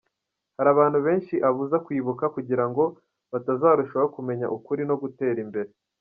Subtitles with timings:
[0.57, 2.83] Hari abantu benshi abuza kwibuka kugirango
[3.31, 5.69] batazarushaho kumenya ukuri no gutera imbere.